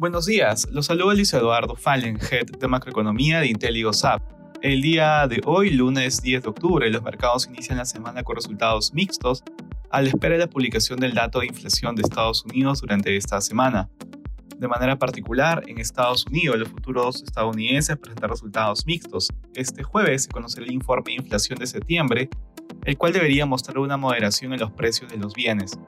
Buenos 0.00 0.24
días, 0.24 0.66
los 0.72 0.86
saluda 0.86 1.12
Luis 1.12 1.30
Eduardo 1.34 1.76
Fallen, 1.76 2.18
Head 2.18 2.58
de 2.58 2.68
Macroeconomía 2.68 3.38
de 3.40 3.48
IntelliGoSap. 3.48 4.22
El 4.62 4.80
día 4.80 5.28
de 5.28 5.42
hoy, 5.44 5.68
lunes 5.68 6.22
10 6.22 6.42
de 6.42 6.48
octubre, 6.48 6.88
los 6.88 7.02
mercados 7.02 7.46
inician 7.46 7.76
la 7.76 7.84
semana 7.84 8.22
con 8.22 8.34
resultados 8.34 8.94
mixtos 8.94 9.44
a 9.90 10.00
la 10.00 10.08
espera 10.08 10.36
de 10.36 10.40
la 10.40 10.46
publicación 10.46 11.00
del 11.00 11.12
dato 11.12 11.40
de 11.40 11.48
inflación 11.48 11.96
de 11.96 12.00
Estados 12.00 12.46
Unidos 12.46 12.80
durante 12.80 13.14
esta 13.14 13.42
semana. 13.42 13.90
De 14.56 14.68
manera 14.68 14.98
particular, 14.98 15.64
en 15.66 15.78
Estados 15.78 16.24
Unidos, 16.24 16.58
los 16.58 16.70
futuros 16.70 17.22
estadounidenses 17.22 17.98
presentan 17.98 18.30
resultados 18.30 18.86
mixtos. 18.86 19.28
Este 19.54 19.82
jueves 19.82 20.22
se 20.22 20.30
conocerá 20.30 20.64
el 20.64 20.72
informe 20.72 21.12
de 21.12 21.16
inflación 21.16 21.58
de 21.58 21.66
septiembre, 21.66 22.30
el 22.86 22.96
cual 22.96 23.12
debería 23.12 23.44
mostrar 23.44 23.76
una 23.76 23.98
moderación 23.98 24.54
en 24.54 24.60
los 24.60 24.70
precios 24.70 25.12
de 25.12 25.18
los 25.18 25.34
bienes. 25.34 25.78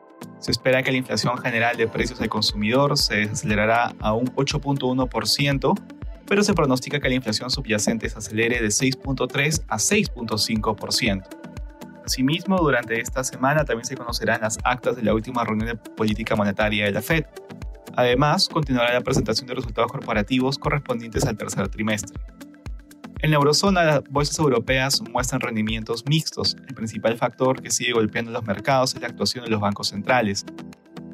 Se 0.43 0.51
espera 0.51 0.83
que 0.83 0.91
la 0.91 0.97
inflación 0.97 1.39
general 1.39 1.77
de 1.77 1.87
precios 1.87 2.21
al 2.21 2.29
consumidor 2.29 2.99
se 2.99 3.15
desacelerará 3.15 3.95
a 4.01 4.13
un 4.13 4.27
8.1%, 4.35 5.81
pero 6.27 6.43
se 6.43 6.53
pronostica 6.53 6.99
que 6.99 7.09
la 7.09 7.15
inflación 7.15 7.49
subyacente 7.49 8.11
se 8.11 8.19
acelere 8.19 8.61
de 8.61 8.67
6.3 8.67 9.63
a 9.69 9.77
6.5%. 9.77 11.23
Asimismo, 12.05 12.59
durante 12.59 13.01
esta 13.01 13.23
semana 13.23 13.65
también 13.65 13.85
se 13.85 13.97
conocerán 13.97 14.41
las 14.41 14.59
actas 14.65 14.97
de 14.97 15.05
la 15.05 15.15
última 15.15 15.45
reunión 15.45 15.69
de 15.69 15.77
política 15.77 16.35
monetaria 16.35 16.87
de 16.87 16.91
la 16.91 17.03
Fed. 17.03 17.25
Además, 17.95 18.49
continuará 18.49 18.93
la 18.95 19.03
presentación 19.03 19.47
de 19.47 19.55
resultados 19.55 19.93
corporativos 19.93 20.59
correspondientes 20.59 21.25
al 21.25 21.37
tercer 21.37 21.69
trimestre. 21.69 22.21
En 23.23 23.31
la 23.31 23.37
eurozona, 23.37 23.85
las 23.85 24.03
bolsas 24.11 24.37
europeas 24.41 25.01
muestran 25.01 25.41
rendimientos 25.41 26.05
mixtos. 26.07 26.57
El 26.67 26.75
principal 26.75 27.17
factor 27.17 27.63
que 27.63 27.71
sigue 27.71 27.93
golpeando 27.93 28.33
los 28.33 28.43
mercados 28.43 28.97
es 28.97 29.01
la 29.01 29.07
actuación 29.07 29.45
de 29.45 29.51
los 29.53 29.61
bancos 29.61 29.91
centrales. 29.91 30.45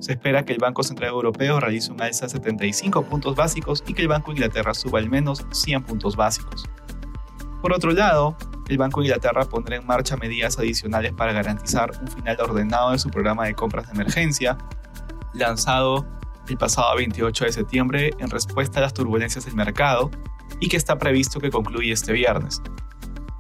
Se 0.01 0.13
espera 0.13 0.43
que 0.43 0.55
el 0.55 0.59
Banco 0.59 0.83
Central 0.83 1.11
Europeo 1.11 1.61
realice 1.61 1.93
un 1.93 2.01
alza 2.01 2.25
de 2.25 2.31
75 2.31 3.03
puntos 3.03 3.37
básicos 3.37 3.85
y 3.87 3.93
que 3.93 4.01
el 4.01 4.09
Banco 4.09 4.31
de 4.31 4.39
Inglaterra 4.39 4.73
suba 4.73 5.01
al 5.01 5.11
menos 5.11 5.45
100 5.53 5.83
puntos 5.83 6.17
básicos. 6.17 6.65
Por 7.61 7.75
otro 7.75 7.91
lado, 7.91 8.39
el 8.71 8.79
Banco 8.79 9.01
de 9.01 9.09
Inglaterra 9.09 9.45
pondrá 9.45 9.77
en 9.77 9.87
marcha 9.87 10.17
medidas 10.17 10.59
adicionales 10.59 11.13
para 11.13 11.35
garantizar 11.35 11.91
un 12.01 12.09
final 12.09 12.39
ordenado 12.41 12.93
de 12.93 12.99
su 12.99 13.11
programa 13.11 13.45
de 13.45 13.53
compras 13.53 13.87
de 13.87 13.93
emergencia, 13.93 14.57
lanzado 15.35 16.07
el 16.49 16.57
pasado 16.57 16.97
28 16.97 17.45
de 17.45 17.53
septiembre 17.53 18.11
en 18.19 18.31
respuesta 18.31 18.79
a 18.79 18.83
las 18.83 18.95
turbulencias 18.95 19.45
del 19.45 19.57
mercado 19.57 20.11
y 20.61 20.69
que 20.69 20.77
está 20.77 20.99
previsto 20.99 21.41
que 21.41 21.51
concluya 21.51 21.93
este 21.93 22.13
viernes. 22.13 22.61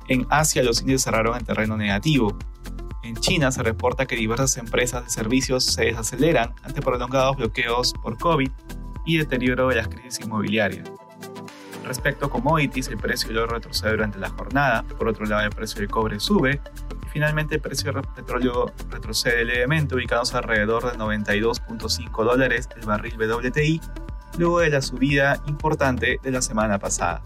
En 0.09 0.27
Asia 0.31 0.63
los 0.63 0.81
índices 0.81 1.05
cerraron 1.05 1.37
en 1.37 1.45
terreno 1.45 1.77
negativo. 1.77 2.37
En 3.03 3.17
China 3.17 3.53
se 3.53 3.63
reporta 3.63 4.07
que 4.07 4.17
diversas 4.17 4.57
empresas 4.57 5.05
de 5.05 5.11
servicios 5.11 5.65
se 5.65 5.87
desaceleran 5.87 6.55
ante 6.63 6.81
prolongados 6.81 7.37
bloqueos 7.37 7.93
por 8.03 8.19
COVID 8.19 8.51
y 9.07 9.19
deterioro 9.19 9.69
de 9.69 9.77
las 9.77 9.89
crisis 9.89 10.21
inmobiliarias. 10.25 10.91
Respecto 11.85 12.27
a 12.27 12.31
commodities, 12.31 12.89
el 12.89 12.99
precio 12.99 13.29
del 13.29 13.39
oro 13.39 13.55
retrocede 13.55 13.93
durante 13.93 14.19
la 14.19 14.29
jornada, 14.29 14.83
por 14.83 15.09
otro 15.09 15.25
lado 15.25 15.45
el 15.45 15.51
precio 15.51 15.81
del 15.81 15.89
cobre 15.89 16.21
sube 16.21 16.61
y 17.07 17.09
finalmente 17.09 17.55
el 17.55 17.63
precio 17.63 17.91
del 17.91 18.03
petróleo 18.03 18.73
retrocede 18.91 19.45
levemente, 19.45 19.95
ubicándose 19.95 20.37
alrededor 20.37 20.91
de 20.91 20.99
92.5 20.99 22.25
dólares 22.25 22.69
el 22.77 22.85
barril 22.85 23.17
WTI 23.17 23.81
luego 24.37 24.61
de 24.61 24.71
la 24.71 24.83
subida 24.83 25.41
importante 25.47 26.21
de 26.23 26.31
la 26.31 26.43
semana 26.43 26.79
pasada. 26.79 27.23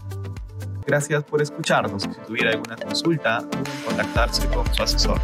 Gracias 0.85 1.23
por 1.23 1.41
escucharnos. 1.41 2.03
Si 2.03 2.09
tuviera 2.27 2.51
alguna 2.51 2.75
consulta, 2.75 3.41
pueden 3.49 3.65
contactarse 3.85 4.47
con 4.47 4.71
su 4.73 4.83
asesor. 4.83 5.19